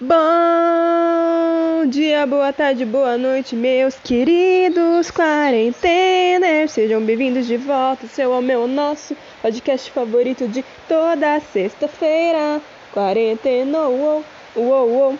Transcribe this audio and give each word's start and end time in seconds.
Bom 0.00 1.86
dia, 1.88 2.26
boa 2.26 2.52
tarde, 2.52 2.84
boa 2.84 3.16
noite, 3.16 3.54
meus 3.54 3.94
queridos 3.94 5.08
quarenteners. 5.08 6.72
Sejam 6.72 7.00
bem-vindos 7.00 7.46
de 7.46 7.56
volta, 7.56 8.08
seu 8.08 8.34
ao 8.34 8.42
meu 8.42 8.66
nosso 8.66 9.16
podcast 9.40 9.88
favorito 9.92 10.48
de 10.48 10.64
toda 10.88 11.38
sexta-feira. 11.38 12.60
Quarentena, 12.92 13.82
uou, 13.82 14.24
uou, 14.56 14.90
uou. 14.90 15.18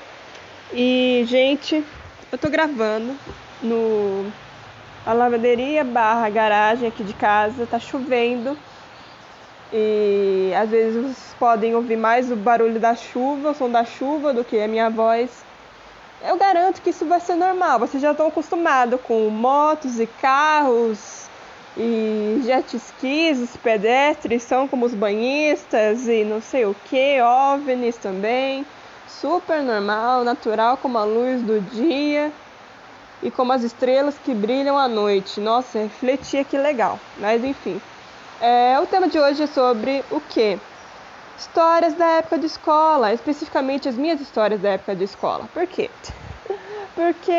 E, 0.72 1.24
gente, 1.28 1.84
eu 2.32 2.36
tô 2.36 2.50
gravando 2.50 3.16
no 3.62 4.26
a 5.06 5.12
lavanderia 5.12 5.84
barra 5.84 6.28
garagem 6.28 6.88
aqui 6.88 7.04
de 7.04 7.14
casa, 7.14 7.64
tá 7.64 7.78
chovendo. 7.78 8.58
E 9.76 10.52
às 10.54 10.70
vezes 10.70 10.94
vocês 10.94 11.36
podem 11.36 11.74
ouvir 11.74 11.96
mais 11.96 12.30
o 12.30 12.36
barulho 12.36 12.78
da 12.78 12.94
chuva, 12.94 13.50
o 13.50 13.54
som 13.54 13.68
da 13.68 13.84
chuva, 13.84 14.32
do 14.32 14.44
que 14.44 14.60
a 14.60 14.68
minha 14.68 14.88
voz. 14.88 15.44
Eu 16.24 16.36
garanto 16.36 16.80
que 16.80 16.90
isso 16.90 17.04
vai 17.06 17.18
ser 17.18 17.34
normal. 17.34 17.80
Vocês 17.80 18.00
já 18.00 18.12
estão 18.12 18.28
acostumados 18.28 19.00
com 19.00 19.28
motos 19.28 19.98
e 19.98 20.06
carros 20.06 21.28
e 21.76 22.40
jet 22.44 22.76
skis, 22.76 23.40
os 23.40 23.56
pedestres 23.56 24.44
são 24.44 24.68
como 24.68 24.86
os 24.86 24.94
banhistas 24.94 26.06
e 26.06 26.24
não 26.24 26.40
sei 26.40 26.64
o 26.64 26.76
que, 26.84 27.20
OVNIs 27.20 27.96
também. 27.96 28.64
Super 29.08 29.60
normal, 29.60 30.22
natural 30.22 30.76
como 30.76 30.98
a 30.98 31.04
luz 31.04 31.42
do 31.42 31.60
dia 31.60 32.30
e 33.20 33.28
como 33.28 33.52
as 33.52 33.64
estrelas 33.64 34.16
que 34.24 34.32
brilham 34.32 34.78
à 34.78 34.86
noite. 34.86 35.40
Nossa, 35.40 35.80
refletia 35.80 36.44
que 36.44 36.56
legal. 36.56 37.00
Mas 37.18 37.42
enfim. 37.42 37.80
É, 38.40 38.78
o 38.80 38.86
tema 38.86 39.08
de 39.08 39.18
hoje 39.18 39.42
é 39.42 39.46
sobre 39.46 40.04
o 40.10 40.20
que? 40.20 40.58
Histórias 41.38 41.94
da 41.94 42.06
época 42.06 42.38
de 42.38 42.46
escola, 42.46 43.12
especificamente 43.12 43.88
as 43.88 43.96
minhas 43.96 44.20
histórias 44.20 44.60
da 44.60 44.70
época 44.70 44.94
de 44.94 45.04
escola. 45.04 45.48
Por 45.52 45.66
quê? 45.66 45.90
Porque 46.94 47.32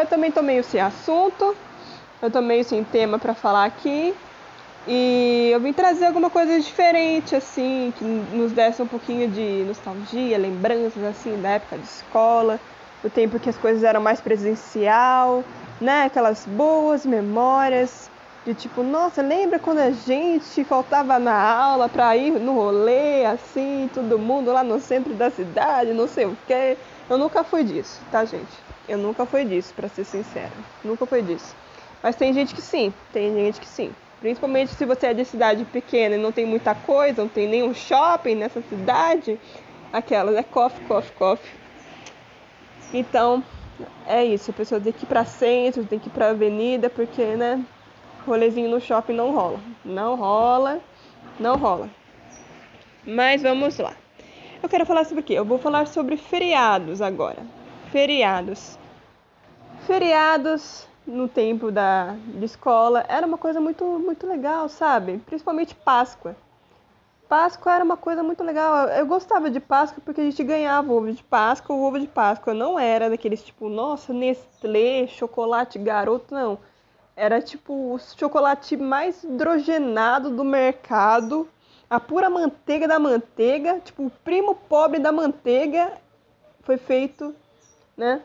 eu 0.00 0.06
também 0.06 0.30
tô 0.30 0.42
meio 0.42 0.62
sem 0.64 0.80
assunto, 0.80 1.56
eu 2.22 2.30
tô 2.30 2.40
meio 2.40 2.64
sem 2.64 2.84
tema 2.84 3.18
para 3.18 3.34
falar 3.34 3.64
aqui. 3.64 4.14
E 4.86 5.50
eu 5.52 5.60
vim 5.60 5.72
trazer 5.72 6.06
alguma 6.06 6.30
coisa 6.30 6.58
diferente, 6.58 7.36
assim, 7.36 7.92
que 7.98 8.04
nos 8.04 8.52
desse 8.52 8.80
um 8.80 8.86
pouquinho 8.86 9.28
de 9.28 9.64
nostalgia, 9.66 10.38
lembranças, 10.38 11.02
assim, 11.04 11.38
da 11.42 11.50
época 11.50 11.76
de 11.76 11.84
escola, 11.84 12.58
do 13.02 13.10
tempo 13.10 13.38
que 13.38 13.50
as 13.50 13.58
coisas 13.58 13.84
eram 13.84 14.00
mais 14.00 14.20
presencial, 14.20 15.44
né? 15.78 16.04
Aquelas 16.04 16.46
boas 16.46 17.04
memórias 17.04 18.10
de 18.48 18.54
tipo, 18.54 18.82
nossa, 18.82 19.20
lembra 19.20 19.58
quando 19.58 19.80
a 19.80 19.90
gente 19.90 20.64
faltava 20.64 21.18
na 21.18 21.38
aula 21.38 21.86
pra 21.86 22.16
ir 22.16 22.40
no 22.40 22.54
rolê, 22.54 23.26
assim, 23.26 23.90
todo 23.92 24.18
mundo 24.18 24.50
lá 24.50 24.64
no 24.64 24.80
centro 24.80 25.14
da 25.14 25.30
cidade, 25.30 25.92
não 25.92 26.08
sei 26.08 26.24
o 26.24 26.34
quê. 26.46 26.78
Eu 27.10 27.18
nunca 27.18 27.44
fui 27.44 27.62
disso, 27.62 28.00
tá, 28.10 28.24
gente? 28.24 28.64
Eu 28.88 28.96
nunca 28.96 29.26
fui 29.26 29.44
disso, 29.44 29.74
para 29.74 29.86
ser 29.88 30.04
sincera. 30.04 30.52
Nunca 30.82 31.04
foi 31.04 31.20
disso. 31.20 31.54
Mas 32.02 32.16
tem 32.16 32.32
gente 32.32 32.54
que 32.54 32.62
sim, 32.62 32.90
tem 33.12 33.34
gente 33.34 33.60
que 33.60 33.68
sim. 33.68 33.92
Principalmente 34.18 34.72
se 34.72 34.86
você 34.86 35.08
é 35.08 35.14
de 35.14 35.26
cidade 35.26 35.66
pequena 35.66 36.14
e 36.14 36.18
não 36.18 36.32
tem 36.32 36.46
muita 36.46 36.74
coisa, 36.74 37.20
não 37.20 37.28
tem 37.28 37.46
nenhum 37.46 37.74
shopping 37.74 38.34
nessa 38.34 38.62
cidade, 38.62 39.38
aquelas 39.92 40.34
é 40.34 40.42
coffee, 40.42 40.80
coffee, 40.88 41.12
coffee. 41.12 41.50
Então, 42.94 43.44
é 44.06 44.24
isso, 44.24 44.50
a 44.50 44.54
pessoa 44.54 44.80
tem 44.80 44.90
que 44.90 45.04
ir 45.04 45.06
pra 45.06 45.26
centro, 45.26 45.84
tem 45.84 45.98
que 45.98 46.08
ir 46.08 46.12
pra 46.12 46.30
avenida, 46.30 46.88
porque, 46.88 47.36
né, 47.36 47.62
rolezinho 48.28 48.70
no 48.70 48.80
shopping 48.80 49.14
não 49.14 49.32
rola. 49.32 49.58
Não 49.84 50.14
rola, 50.14 50.80
não 51.40 51.56
rola. 51.56 51.88
Mas 53.04 53.42
vamos 53.42 53.78
lá. 53.78 53.94
Eu 54.62 54.68
quero 54.68 54.84
falar 54.84 55.04
sobre 55.04 55.20
o 55.20 55.24
quê? 55.24 55.34
Eu 55.34 55.44
vou 55.44 55.58
falar 55.58 55.86
sobre 55.86 56.16
feriados 56.16 57.00
agora. 57.00 57.38
Feriados. 57.90 58.78
Feriados 59.86 60.86
no 61.06 61.26
tempo 61.26 61.70
da 61.70 62.14
de 62.26 62.44
escola 62.44 63.04
era 63.08 63.26
uma 63.26 63.38
coisa 63.38 63.60
muito 63.60 63.84
muito 63.84 64.26
legal, 64.26 64.68
sabe? 64.68 65.18
Principalmente 65.24 65.74
Páscoa. 65.74 66.36
Páscoa 67.28 67.74
era 67.74 67.84
uma 67.84 67.96
coisa 67.96 68.22
muito 68.22 68.42
legal. 68.42 68.88
Eu 68.88 69.06
gostava 69.06 69.50
de 69.50 69.60
Páscoa 69.60 70.02
porque 70.04 70.20
a 70.20 70.24
gente 70.24 70.42
ganhava 70.42 70.92
ovo 70.92 71.12
de 71.12 71.22
Páscoa. 71.22 71.76
O 71.76 71.84
ovo 71.84 72.00
de 72.00 72.06
Páscoa 72.06 72.54
não 72.54 72.78
era 72.78 73.10
daqueles 73.10 73.42
tipo, 73.42 73.68
nossa, 73.68 74.12
Nestlé, 74.12 75.06
chocolate 75.06 75.78
garoto, 75.78 76.34
não. 76.34 76.58
Era 77.20 77.42
tipo 77.42 77.94
o 77.94 77.98
chocolate 77.98 78.76
mais 78.76 79.24
hidrogenado 79.24 80.30
do 80.30 80.44
mercado, 80.44 81.48
a 81.90 81.98
pura 81.98 82.30
manteiga 82.30 82.86
da 82.86 82.96
manteiga, 82.96 83.80
tipo 83.80 84.06
o 84.06 84.10
primo 84.22 84.54
pobre 84.54 85.00
da 85.00 85.10
manteiga 85.10 85.94
foi 86.62 86.76
feito, 86.76 87.34
né, 87.96 88.22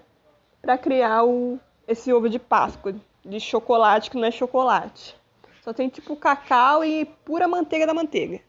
para 0.61 0.77
criar 0.77 1.23
o 1.23 1.59
esse 1.87 2.13
ovo 2.13 2.29
de 2.29 2.37
Páscoa 2.37 2.93
de 3.25 3.39
chocolate 3.39 4.11
que 4.11 4.17
não 4.17 4.27
é 4.27 4.31
chocolate. 4.31 5.17
Só 5.63 5.73
tem 5.73 5.89
tipo 5.89 6.15
cacau 6.15 6.85
e 6.85 7.05
pura 7.25 7.47
manteiga 7.47 7.87
da 7.87 7.95
manteiga. 7.95 8.41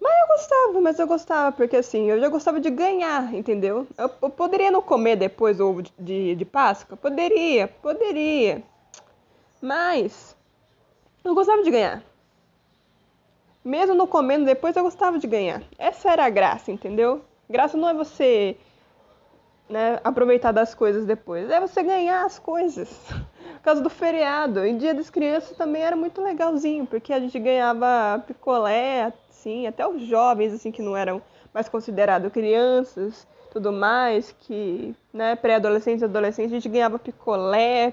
Mas 0.00 0.12
eu 0.22 0.26
gostava, 0.26 0.80
mas 0.80 0.98
eu 0.98 1.06
gostava, 1.06 1.52
porque 1.52 1.76
assim, 1.76 2.10
eu 2.10 2.18
já 2.18 2.28
gostava 2.28 2.58
de 2.58 2.68
ganhar, 2.68 3.32
entendeu? 3.32 3.86
Eu, 3.96 4.10
eu 4.22 4.30
poderia 4.30 4.72
não 4.72 4.82
comer 4.82 5.14
depois 5.14 5.60
o 5.60 5.68
ovo 5.68 5.82
de, 5.84 5.92
de, 5.96 6.34
de 6.34 6.44
Páscoa? 6.44 6.96
Poderia, 6.96 7.68
poderia. 7.68 8.64
Mas 9.60 10.36
eu 11.24 11.34
gostava 11.34 11.62
de 11.62 11.70
ganhar. 11.70 12.02
Mesmo 13.64 13.94
não 13.94 14.06
comendo 14.06 14.44
depois, 14.44 14.76
eu 14.76 14.82
gostava 14.82 15.18
de 15.18 15.26
ganhar. 15.26 15.62
Essa 15.78 16.10
era 16.10 16.24
a 16.24 16.30
graça, 16.30 16.70
entendeu? 16.70 17.22
Graça 17.50 17.76
não 17.76 17.88
é 17.88 17.94
você 17.94 18.56
né, 19.68 20.00
aproveitar 20.02 20.52
das 20.52 20.74
coisas 20.74 21.04
depois, 21.04 21.50
é 21.50 21.60
você 21.60 21.82
ganhar 21.82 22.24
as 22.24 22.38
coisas. 22.38 22.88
Por 23.58 23.62
causa 23.62 23.82
do 23.82 23.90
feriado. 23.90 24.64
E 24.64 24.72
dia 24.74 24.94
das 24.94 25.10
crianças 25.10 25.56
também 25.56 25.82
era 25.82 25.96
muito 25.96 26.22
legalzinho, 26.22 26.86
porque 26.86 27.12
a 27.12 27.20
gente 27.20 27.38
ganhava 27.38 28.22
picolé, 28.26 29.12
assim, 29.28 29.66
até 29.66 29.86
os 29.86 30.02
jovens, 30.02 30.54
assim, 30.54 30.70
que 30.70 30.80
não 30.80 30.96
eram 30.96 31.20
mais 31.52 31.68
considerados 31.68 32.32
crianças, 32.32 33.26
tudo 33.50 33.72
mais, 33.72 34.32
que, 34.40 34.94
né, 35.12 35.34
pré-adolescentes 35.36 36.02
adolescentes, 36.02 36.52
a 36.52 36.54
gente 36.54 36.68
ganhava 36.68 36.98
picolé 36.98 37.92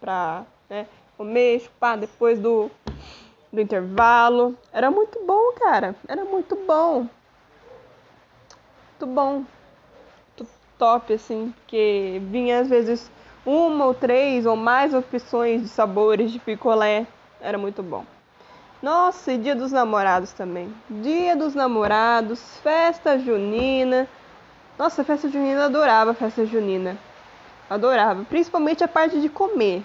pra 0.00 0.46
né? 0.68 0.86
Comer, 1.16 1.60
chupar 1.60 1.96
depois 1.96 2.38
do, 2.38 2.70
do 3.52 3.60
intervalo. 3.60 4.56
Era 4.72 4.90
muito 4.90 5.18
bom, 5.24 5.52
cara. 5.52 5.94
Era 6.06 6.24
muito 6.24 6.56
bom. 6.56 7.06
Muito 8.90 9.06
bom. 9.06 9.44
Muito 10.38 10.50
top, 10.78 11.14
assim. 11.14 11.54
Porque 11.60 12.20
vinha 12.30 12.60
às 12.60 12.68
vezes 12.68 13.10
uma 13.44 13.86
ou 13.86 13.94
três 13.94 14.44
ou 14.44 14.56
mais 14.56 14.92
opções 14.92 15.62
de 15.62 15.68
sabores 15.68 16.30
de 16.30 16.38
picolé. 16.38 17.06
Era 17.40 17.56
muito 17.56 17.82
bom. 17.82 18.04
Nossa, 18.82 19.32
e 19.32 19.38
dia 19.38 19.54
dos 19.54 19.72
namorados 19.72 20.32
também. 20.32 20.72
Dia 20.90 21.34
dos 21.34 21.54
namorados, 21.54 22.58
festa 22.58 23.18
junina. 23.18 24.06
Nossa, 24.78 25.02
festa 25.02 25.28
junina, 25.30 25.64
adorava 25.64 26.12
festa 26.12 26.44
junina. 26.44 26.96
Adorava. 27.70 28.24
Principalmente 28.24 28.84
a 28.84 28.88
parte 28.88 29.18
de 29.18 29.28
comer. 29.28 29.82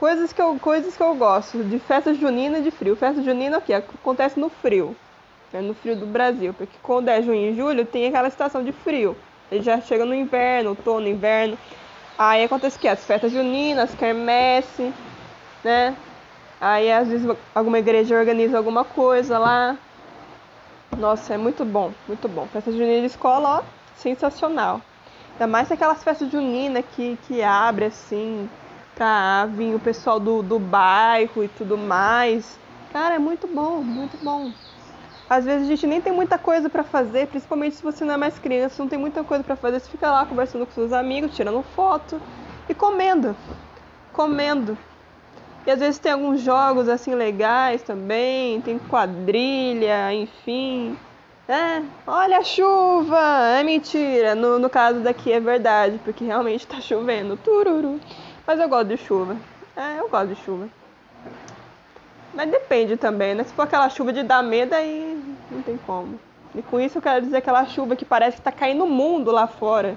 Coisas 0.00 0.32
que 0.32 0.40
eu, 0.40 0.58
coisas 0.58 0.96
que 0.96 1.02
eu 1.02 1.14
gosto, 1.14 1.62
de 1.62 1.78
festa 1.78 2.14
junina 2.14 2.58
e 2.58 2.62
de 2.62 2.70
frio. 2.70 2.96
Festa 2.96 3.22
junina 3.22 3.58
o 3.58 3.60
que? 3.60 3.74
Acontece 3.74 4.40
no 4.40 4.48
frio, 4.48 4.96
né? 5.52 5.60
no 5.60 5.74
frio 5.74 5.94
do 5.94 6.06
Brasil, 6.06 6.54
porque 6.54 6.78
quando 6.82 7.10
é 7.10 7.20
junho 7.20 7.50
e 7.50 7.54
julho 7.54 7.84
tem 7.84 8.06
aquela 8.06 8.26
estação 8.26 8.64
de 8.64 8.72
frio. 8.72 9.14
Ele 9.52 9.60
já 9.60 9.78
chega 9.82 10.06
no 10.06 10.14
inverno, 10.14 10.70
outono, 10.70 11.06
inverno. 11.06 11.58
Aí 12.16 12.42
acontece 12.42 12.78
o 12.78 12.80
que? 12.80 12.88
As 12.88 13.04
festas 13.04 13.30
juninas, 13.30 13.94
quermesse, 13.94 14.90
né? 15.62 15.94
Aí 16.58 16.90
às 16.90 17.06
vezes 17.06 17.28
alguma 17.54 17.78
igreja 17.78 18.18
organiza 18.18 18.56
alguma 18.56 18.84
coisa 18.84 19.38
lá. 19.38 19.76
Nossa, 20.98 21.34
é 21.34 21.36
muito 21.36 21.62
bom, 21.62 21.92
muito 22.08 22.26
bom. 22.26 22.46
Festa 22.46 22.72
junina 22.72 23.00
de 23.00 23.06
escola, 23.06 23.58
ó, 23.58 23.62
sensacional. 23.96 24.80
Ainda 25.32 25.46
mais 25.46 25.70
aquelas 25.70 26.02
festas 26.02 26.30
juninas 26.30 26.86
que, 26.96 27.18
que 27.28 27.42
abre 27.42 27.84
assim, 27.84 28.48
pra 29.00 29.46
vir 29.46 29.74
o 29.74 29.80
pessoal 29.80 30.20
do, 30.20 30.42
do 30.42 30.58
bairro 30.58 31.42
e 31.42 31.48
tudo 31.48 31.78
mais. 31.78 32.60
Cara, 32.92 33.14
é 33.14 33.18
muito 33.18 33.48
bom, 33.48 33.82
muito 33.82 34.18
bom. 34.22 34.52
Às 35.26 35.46
vezes 35.46 35.66
a 35.66 35.70
gente 35.70 35.86
nem 35.86 36.02
tem 36.02 36.12
muita 36.12 36.38
coisa 36.38 36.68
para 36.68 36.84
fazer, 36.84 37.28
principalmente 37.28 37.76
se 37.76 37.82
você 37.82 38.04
não 38.04 38.12
é 38.12 38.16
mais 38.18 38.38
criança, 38.38 38.82
não 38.82 38.90
tem 38.90 38.98
muita 38.98 39.24
coisa 39.24 39.42
para 39.42 39.56
fazer, 39.56 39.80
você 39.80 39.88
fica 39.88 40.10
lá 40.10 40.26
conversando 40.26 40.66
com 40.66 40.72
seus 40.72 40.92
amigos, 40.92 41.34
tirando 41.34 41.62
foto 41.62 42.20
e 42.68 42.74
comendo. 42.74 43.34
Comendo. 44.12 44.76
E 45.66 45.70
às 45.70 45.80
vezes 45.80 45.98
tem 45.98 46.12
alguns 46.12 46.42
jogos 46.42 46.86
assim 46.86 47.14
legais 47.14 47.82
também, 47.82 48.60
tem 48.60 48.78
quadrilha, 48.78 50.12
enfim. 50.12 50.94
É, 51.48 51.82
olha 52.06 52.36
a 52.38 52.44
chuva! 52.44 53.18
É 53.58 53.62
mentira. 53.64 54.34
No, 54.34 54.58
no 54.58 54.68
caso 54.68 55.00
daqui 55.02 55.32
é 55.32 55.40
verdade, 55.40 55.98
porque 56.04 56.22
realmente 56.24 56.66
tá 56.66 56.82
chovendo. 56.82 57.36
Tururu. 57.38 57.98
Mas 58.46 58.58
eu 58.60 58.68
gosto 58.68 58.88
de 58.88 58.96
chuva. 58.96 59.36
É, 59.76 60.00
eu 60.00 60.08
gosto 60.08 60.28
de 60.28 60.36
chuva. 60.36 60.68
Mas 62.34 62.50
depende 62.50 62.96
também, 62.96 63.34
né? 63.34 63.44
Se 63.44 63.52
for 63.52 63.62
aquela 63.62 63.88
chuva 63.88 64.12
de 64.12 64.22
dar 64.22 64.42
medo, 64.42 64.74
aí 64.74 65.20
não 65.50 65.62
tem 65.62 65.76
como. 65.78 66.18
E 66.54 66.62
com 66.62 66.80
isso 66.80 66.98
eu 66.98 67.02
quero 67.02 67.24
dizer 67.24 67.38
aquela 67.38 67.64
chuva 67.66 67.96
que 67.96 68.04
parece 68.04 68.36
que 68.36 68.42
tá 68.42 68.52
caindo 68.52 68.84
o 68.84 68.88
mundo 68.88 69.30
lá 69.30 69.46
fora. 69.46 69.96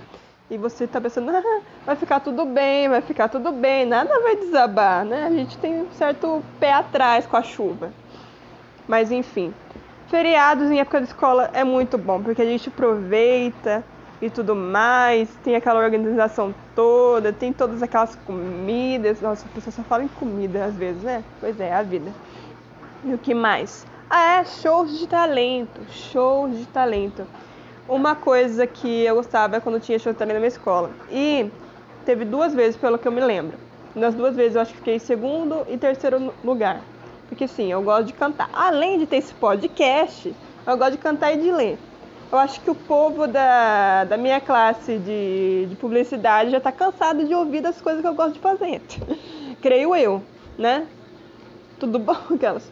E 0.50 0.57
você 0.57 0.86
tá 0.86 1.00
pensando, 1.00 1.31
ah, 1.31 1.62
vai 1.86 1.95
ficar 1.95 2.19
tudo 2.19 2.45
bem, 2.45 2.90
vai 2.90 3.01
ficar 3.01 3.28
tudo 3.28 3.51
bem, 3.51 3.86
nada 3.86 4.19
vai 4.19 4.36
desabar, 4.36 5.04
né? 5.06 5.25
A 5.25 5.30
gente 5.30 5.57
tem 5.57 5.81
um 5.81 5.92
certo 5.94 6.44
pé 6.60 6.74
atrás 6.74 7.25
com 7.25 7.38
a 7.38 7.42
chuva. 7.42 7.92
Mas 8.88 9.12
enfim, 9.12 9.54
feriados 10.10 10.69
em 10.69 10.80
época 10.80 11.00
de 11.00 11.07
escola 11.07 11.50
é 11.54 11.63
muito 11.63 11.98
bom, 11.98 12.22
porque 12.22 12.42
a 12.42 12.45
gente 12.45 12.69
aproveita 12.69 13.84
e 14.23 14.29
tudo 14.29 14.55
mais, 14.55 15.29
tem 15.43 15.53
aquela 15.53 15.83
organização 15.83 16.55
toda, 16.73 17.33
tem 17.33 17.51
todas 17.51 17.83
aquelas 17.83 18.15
comidas. 18.15 19.19
Nossa, 19.19 19.45
a 19.45 19.49
pessoa 19.53 19.73
só 19.73 19.83
fala 19.83 20.05
em 20.05 20.07
comida 20.07 20.63
às 20.63 20.75
vezes, 20.75 21.03
né? 21.03 21.21
Pois 21.41 21.59
é, 21.59 21.73
a 21.73 21.83
vida. 21.83 22.09
E 23.03 23.13
o 23.13 23.17
que 23.17 23.33
mais? 23.33 23.85
Ah, 24.09 24.39
é, 24.39 24.45
shows 24.45 24.97
de 24.97 25.07
talento, 25.09 25.81
shows 25.89 26.57
de 26.57 26.65
talento. 26.67 27.27
Uma 27.85 28.15
coisa 28.15 28.65
que 28.65 29.03
eu 29.03 29.15
gostava 29.15 29.57
é 29.57 29.59
quando 29.59 29.77
tinha 29.81 29.99
show 29.99 30.13
de 30.13 30.17
talento 30.17 30.35
na 30.35 30.39
minha 30.39 30.47
escola. 30.47 30.89
E 31.11 31.51
teve 32.05 32.23
duas 32.23 32.55
vezes, 32.55 32.77
pelo 32.77 32.97
que 32.97 33.05
eu 33.05 33.11
me 33.11 33.19
lembro. 33.19 33.57
Nas 33.93 34.15
duas 34.15 34.37
vezes 34.37 34.55
eu 34.55 34.61
acho 34.61 34.71
que 34.71 34.77
fiquei 34.77 34.95
em 34.95 34.99
segundo 34.99 35.65
e 35.67 35.77
terceiro 35.77 36.33
lugar. 36.45 36.79
Porque 37.27 37.45
sim, 37.45 37.69
eu 37.73 37.81
gosto 37.81 38.05
de 38.05 38.13
cantar. 38.13 38.49
Além 38.53 38.99
de 38.99 39.05
ter 39.05 39.17
esse 39.17 39.33
podcast, 39.33 40.33
eu 40.65 40.77
gosto 40.77 40.91
de 40.93 40.97
cantar 40.99 41.33
e 41.33 41.41
de 41.41 41.51
ler. 41.51 41.77
Eu 42.33 42.39
acho 42.39 42.62
que 42.62 42.71
o 42.71 42.74
povo 42.74 43.27
da, 43.27 44.06
da 44.06 44.18
minha 44.18 44.41
classe 44.41 44.97
de, 44.97 45.68
de 45.68 45.75
publicidade 45.75 46.50
já 46.50 46.57
está 46.57 46.71
cansado 46.71 47.25
de 47.25 47.35
ouvir 47.35 47.62
das 47.62 47.80
coisas 47.80 48.01
que 48.01 48.07
eu 48.07 48.15
gosto 48.15 48.33
de 48.33 48.39
fazer. 48.39 48.81
Creio 49.62 49.95
eu, 49.95 50.19
né? 50.57 50.88
Tudo 51.80 52.00
bom, 52.00 52.18
aquelas. 52.33 52.71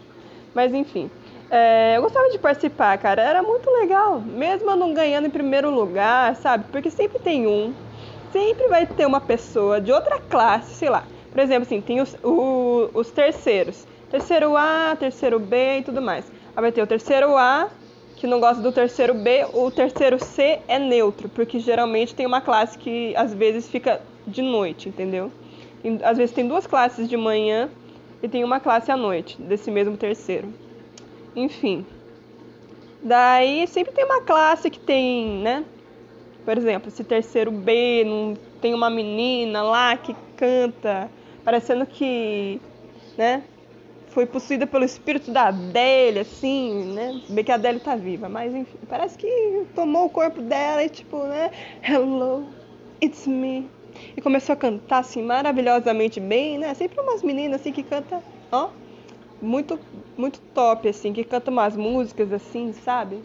Mas 0.55 0.73
enfim. 0.73 1.11
É, 1.47 1.95
eu 1.95 2.01
gostava 2.01 2.27
de 2.31 2.39
participar, 2.39 2.97
cara. 2.97 3.21
Era 3.21 3.43
muito 3.43 3.69
legal. 3.69 4.19
Mesmo 4.19 4.67
eu 4.67 4.75
não 4.75 4.95
ganhando 4.95 5.27
em 5.27 5.29
primeiro 5.29 5.69
lugar, 5.69 6.35
sabe? 6.37 6.65
Porque 6.71 6.89
sempre 6.89 7.19
tem 7.19 7.45
um. 7.45 7.71
Sempre 8.31 8.67
vai 8.67 8.87
ter 8.87 9.05
uma 9.05 9.21
pessoa 9.21 9.79
de 9.79 9.91
outra 9.91 10.19
classe, 10.19 10.73
sei 10.73 10.89
lá. 10.89 11.03
Por 11.29 11.39
exemplo, 11.39 11.67
assim, 11.67 11.81
tem 11.81 12.01
os, 12.01 12.17
o, 12.23 12.89
os 12.95 13.11
terceiros 13.11 13.85
terceiro 14.11 14.57
A, 14.57 14.95
terceiro 14.99 15.39
B 15.39 15.79
e 15.79 15.83
tudo 15.83 16.01
mais. 16.01 16.29
Aí 16.53 16.61
vai 16.61 16.71
ter 16.71 16.81
o 16.81 16.87
terceiro 16.87 17.37
A, 17.37 17.69
que 18.21 18.27
não 18.27 18.39
gosta 18.39 18.61
do 18.61 18.71
terceiro 18.71 19.15
B, 19.15 19.47
o 19.51 19.71
terceiro 19.71 20.23
C 20.23 20.59
é 20.67 20.77
neutro, 20.77 21.27
porque 21.27 21.57
geralmente 21.57 22.13
tem 22.13 22.23
uma 22.23 22.39
classe 22.39 22.77
que 22.77 23.15
às 23.15 23.33
vezes 23.33 23.67
fica 23.67 23.99
de 24.27 24.43
noite, 24.43 24.89
entendeu? 24.89 25.31
Às 26.03 26.19
vezes 26.19 26.31
tem 26.31 26.47
duas 26.47 26.67
classes 26.67 27.09
de 27.09 27.17
manhã 27.17 27.67
e 28.21 28.27
tem 28.29 28.43
uma 28.43 28.59
classe 28.59 28.91
à 28.91 28.95
noite, 28.95 29.41
desse 29.41 29.71
mesmo 29.71 29.97
terceiro. 29.97 30.53
Enfim. 31.35 31.83
Daí 33.01 33.65
sempre 33.65 33.91
tem 33.91 34.05
uma 34.05 34.21
classe 34.21 34.69
que 34.69 34.79
tem, 34.79 35.27
né? 35.39 35.65
Por 36.45 36.55
exemplo, 36.55 36.89
esse 36.89 37.03
terceiro 37.03 37.49
B, 37.49 38.03
não 38.05 38.37
tem 38.61 38.75
uma 38.75 38.91
menina 38.91 39.63
lá 39.63 39.97
que 39.97 40.15
canta, 40.37 41.09
parecendo 41.43 41.87
que, 41.87 42.61
né? 43.17 43.41
Foi 44.11 44.25
possuída 44.25 44.67
pelo 44.67 44.83
espírito 44.83 45.31
da 45.31 45.47
Adélia, 45.47 46.21
assim, 46.21 46.93
né? 46.93 47.19
Bem 47.29 47.43
que 47.43 47.51
a 47.51 47.55
Adélia 47.55 47.79
tá 47.79 47.95
viva, 47.95 48.27
mas 48.27 48.53
enfim, 48.53 48.77
parece 48.87 49.17
que 49.17 49.65
tomou 49.73 50.05
o 50.05 50.09
corpo 50.09 50.41
dela 50.41 50.83
e 50.83 50.89
tipo, 50.89 51.23
né? 51.23 51.51
Hello, 51.81 52.45
it's 53.01 53.25
me. 53.25 53.69
E 54.15 54.21
começou 54.21 54.53
a 54.53 54.55
cantar 54.55 54.99
assim 54.99 55.23
maravilhosamente 55.23 56.19
bem, 56.19 56.57
né? 56.57 56.73
Sempre 56.73 56.99
umas 56.99 57.23
meninas 57.23 57.61
assim 57.61 57.71
que 57.71 57.83
canta, 57.83 58.21
ó, 58.51 58.69
muito 59.41 59.79
muito 60.17 60.39
top 60.53 60.87
assim, 60.89 61.13
que 61.13 61.23
canta 61.23 61.49
umas 61.49 61.75
músicas 61.75 62.31
assim, 62.33 62.73
sabe? 62.73 63.21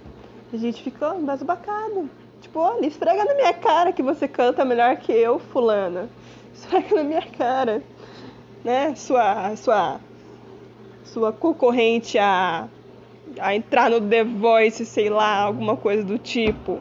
A 0.52 0.56
gente 0.56 0.82
ficou 0.82 1.18
embasbacado. 1.18 2.08
Tipo, 2.40 2.60
olha, 2.60 2.86
esfrega 2.86 3.24
na 3.24 3.34
minha 3.34 3.52
cara 3.52 3.92
que 3.92 4.02
você 4.02 4.28
canta 4.28 4.64
melhor 4.64 4.96
que 4.96 5.10
eu, 5.10 5.40
fulana. 5.40 6.08
Esfrega 6.54 6.94
na 6.94 7.02
minha 7.02 7.22
cara. 7.22 7.82
Né? 8.64 8.94
Sua 8.94 9.54
sua 9.56 10.00
sua 11.16 11.32
concorrente 11.32 12.18
a, 12.18 12.68
a 13.40 13.56
entrar 13.56 13.88
no 13.88 14.02
The 14.02 14.22
Voice, 14.22 14.84
sei 14.84 15.08
lá, 15.08 15.38
alguma 15.38 15.74
coisa 15.74 16.04
do 16.04 16.18
tipo. 16.18 16.78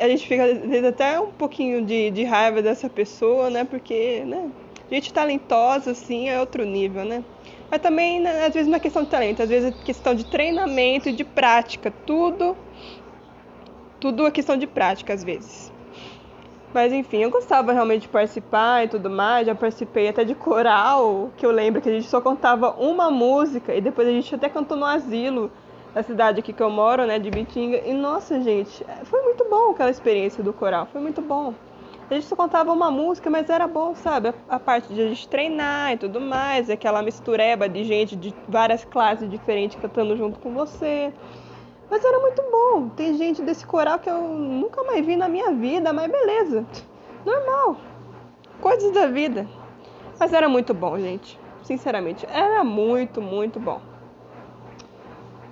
A 0.00 0.08
gente 0.08 0.26
fica, 0.26 0.44
às 0.44 0.58
vezes, 0.60 0.84
até 0.84 1.20
um 1.20 1.30
pouquinho 1.30 1.84
de, 1.84 2.10
de 2.10 2.24
raiva 2.24 2.62
dessa 2.62 2.88
pessoa, 2.88 3.50
né? 3.50 3.64
Porque, 3.64 4.24
né? 4.24 4.50
Gente 4.90 5.12
talentosa, 5.12 5.90
assim, 5.90 6.30
é 6.30 6.40
outro 6.40 6.64
nível, 6.64 7.04
né? 7.04 7.22
Mas 7.70 7.82
também, 7.82 8.18
né, 8.18 8.46
às 8.46 8.54
vezes, 8.54 8.66
não 8.66 8.76
é 8.76 8.80
questão 8.80 9.02
de 9.02 9.10
talento, 9.10 9.42
às 9.42 9.48
vezes 9.48 9.70
é 9.70 9.84
questão 9.84 10.14
de 10.14 10.24
treinamento 10.24 11.10
e 11.10 11.12
de 11.12 11.24
prática. 11.24 11.92
Tudo, 12.06 12.56
tudo 14.00 14.26
é 14.26 14.30
questão 14.30 14.56
de 14.56 14.66
prática, 14.66 15.12
às 15.12 15.22
vezes. 15.22 15.70
Mas 16.74 16.92
enfim, 16.92 17.18
eu 17.18 17.30
gostava 17.30 17.72
realmente 17.72 18.02
de 18.02 18.08
participar 18.08 18.84
e 18.84 18.88
tudo 18.88 19.08
mais. 19.08 19.46
Já 19.46 19.54
participei 19.54 20.08
até 20.08 20.24
de 20.24 20.34
coral, 20.34 21.30
que 21.36 21.46
eu 21.46 21.52
lembro 21.52 21.80
que 21.80 21.88
a 21.88 21.92
gente 21.92 22.08
só 22.08 22.20
contava 22.20 22.72
uma 22.72 23.12
música 23.12 23.72
e 23.72 23.80
depois 23.80 24.08
a 24.08 24.10
gente 24.10 24.34
até 24.34 24.48
cantou 24.48 24.76
no 24.76 24.84
asilo 24.84 25.52
da 25.94 26.02
cidade 26.02 26.40
aqui 26.40 26.52
que 26.52 26.60
eu 26.60 26.70
moro, 26.70 27.06
né, 27.06 27.20
de 27.20 27.30
Bitinga. 27.30 27.80
E 27.86 27.94
nossa, 27.94 28.40
gente, 28.40 28.84
foi 29.04 29.22
muito 29.22 29.48
bom 29.48 29.70
aquela 29.70 29.88
experiência 29.88 30.42
do 30.42 30.52
coral, 30.52 30.88
foi 30.90 31.00
muito 31.00 31.22
bom. 31.22 31.54
A 32.10 32.14
gente 32.14 32.26
só 32.26 32.34
contava 32.34 32.72
uma 32.72 32.90
música, 32.90 33.30
mas 33.30 33.48
era 33.48 33.68
bom, 33.68 33.94
sabe? 33.94 34.34
A, 34.48 34.58
parte 34.58 34.92
de 34.92 35.00
a 35.00 35.08
gente 35.08 35.28
treinar 35.28 35.92
e 35.92 35.96
tudo 35.96 36.20
mais, 36.20 36.68
aquela 36.68 37.00
mistureba 37.02 37.68
de 37.68 37.84
gente 37.84 38.16
de 38.16 38.34
várias 38.48 38.84
classes 38.84 39.30
diferentes 39.30 39.78
cantando 39.80 40.16
junto 40.16 40.40
com 40.40 40.52
você. 40.52 41.12
Mas 41.90 42.04
era 42.04 42.18
muito 42.20 42.42
bom. 42.50 42.88
Tem 42.90 43.14
gente 43.16 43.42
desse 43.42 43.66
coral 43.66 43.98
que 43.98 44.08
eu 44.08 44.20
nunca 44.22 44.82
mais 44.84 45.04
vi 45.04 45.16
na 45.16 45.28
minha 45.28 45.52
vida, 45.52 45.92
mas 45.92 46.10
beleza. 46.10 46.66
Normal. 47.24 47.76
Coisas 48.60 48.92
da 48.92 49.06
vida. 49.06 49.46
Mas 50.18 50.32
era 50.32 50.48
muito 50.48 50.72
bom, 50.72 50.98
gente. 50.98 51.38
Sinceramente, 51.62 52.26
era 52.30 52.62
muito, 52.62 53.20
muito 53.22 53.58
bom. 53.58 53.80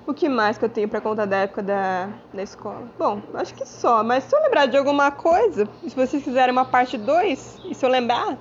O 0.07 0.13
que 0.13 0.29
mais 0.29 0.59
que 0.59 0.65
eu 0.65 0.69
tenho 0.69 0.89
para 0.89 1.01
contar 1.01 1.27
da 1.27 1.39
época 1.39 1.63
da, 1.63 2.09
da 2.35 2.43
escola? 2.43 2.89
Bom, 2.99 3.23
acho 3.35 3.55
que 3.55 3.67
só. 3.67 4.03
Mas 4.03 4.25
se 4.25 4.35
eu 4.35 4.43
lembrar 4.43 4.67
de 4.67 4.77
alguma 4.77 5.11
coisa, 5.13 5.69
se 5.81 5.95
vocês 5.95 6.23
quiserem 6.23 6.53
uma 6.53 6.65
parte 6.65 6.99
2, 6.99 7.61
e 7.65 7.75
se 7.75 7.87
eu 7.87 7.89
lembrar, 7.89 8.37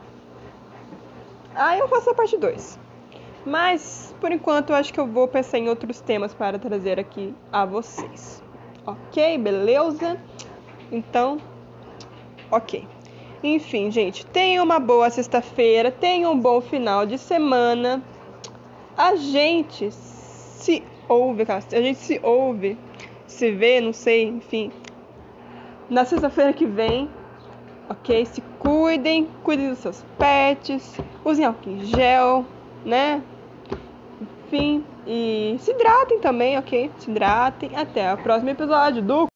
aí 1.53 1.79
eu 1.79 1.87
faço 1.87 2.09
a 2.09 2.13
parte 2.15 2.35
2. 2.35 2.79
Mas, 3.45 4.15
por 4.21 4.31
enquanto, 4.31 4.69
eu 4.69 4.75
acho 4.75 4.93
que 4.93 4.99
eu 4.99 5.07
vou 5.07 5.27
pensar 5.27 5.57
em 5.57 5.67
outros 5.67 5.99
temas 5.99 6.33
para 6.33 6.59
trazer 6.59 6.99
aqui 6.99 7.33
a 7.51 7.65
vocês. 7.65 8.43
Ok? 8.85 9.37
Beleza? 9.37 10.19
Então, 10.91 11.39
ok. 12.51 12.87
Enfim, 13.43 13.89
gente, 13.89 14.25
tenha 14.27 14.61
uma 14.61 14.79
boa 14.79 15.09
sexta-feira, 15.09 15.89
tenha 15.89 16.29
um 16.29 16.39
bom 16.39 16.61
final 16.61 17.05
de 17.07 17.17
semana. 17.17 18.03
A 18.95 19.15
gente 19.15 19.89
se 19.91 20.83
ouve, 21.09 21.43
a 21.49 21.81
gente 21.81 21.97
se 21.97 22.19
ouve, 22.21 22.77
se 23.25 23.51
vê, 23.51 23.81
não 23.81 23.93
sei, 23.93 24.25
enfim. 24.25 24.71
Na 25.89 26.05
sexta-feira 26.05 26.53
que 26.53 26.65
vem, 26.67 27.09
ok? 27.89 28.25
Se 28.25 28.41
cuidem, 28.59 29.27
cuidem 29.43 29.69
dos 29.69 29.79
seus 29.79 30.05
pets, 30.19 30.99
usem 31.25 31.43
álcool 31.43 31.71
em 31.71 31.85
gel, 31.85 32.45
né? 32.85 33.23
Enfim, 34.51 34.83
e 35.07 35.55
se 35.59 35.71
hidratem 35.71 36.19
também, 36.19 36.57
ok? 36.57 36.91
Se 36.97 37.09
hidratem. 37.09 37.73
Até 37.73 38.13
o 38.13 38.17
próximo 38.17 38.49
episódio 38.49 39.01
do 39.01 39.30